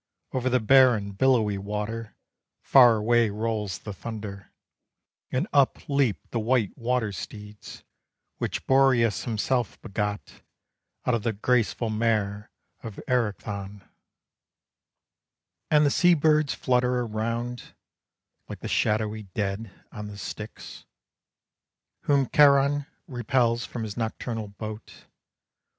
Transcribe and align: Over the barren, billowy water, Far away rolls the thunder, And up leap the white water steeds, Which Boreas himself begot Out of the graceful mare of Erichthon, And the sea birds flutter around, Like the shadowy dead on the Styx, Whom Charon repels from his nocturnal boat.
Over 0.31 0.49
the 0.49 0.59
barren, 0.59 1.11
billowy 1.11 1.59
water, 1.59 2.15
Far 2.63 2.95
away 2.95 3.29
rolls 3.29 3.77
the 3.77 3.93
thunder, 3.93 4.51
And 5.31 5.47
up 5.53 5.87
leap 5.87 6.27
the 6.31 6.39
white 6.39 6.75
water 6.75 7.11
steeds, 7.11 7.83
Which 8.39 8.65
Boreas 8.65 9.25
himself 9.25 9.79
begot 9.83 10.41
Out 11.05 11.13
of 11.13 11.21
the 11.21 11.33
graceful 11.33 11.91
mare 11.91 12.49
of 12.81 12.99
Erichthon, 13.07 13.87
And 15.69 15.85
the 15.85 15.91
sea 15.91 16.15
birds 16.15 16.55
flutter 16.55 17.01
around, 17.01 17.75
Like 18.49 18.61
the 18.61 18.67
shadowy 18.67 19.27
dead 19.35 19.69
on 19.91 20.07
the 20.07 20.17
Styx, 20.17 20.83
Whom 22.05 22.27
Charon 22.29 22.87
repels 23.05 23.67
from 23.67 23.83
his 23.83 23.95
nocturnal 23.95 24.47
boat. 24.47 25.05